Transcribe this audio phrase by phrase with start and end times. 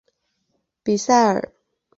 [0.83, 1.53] 比塞尔。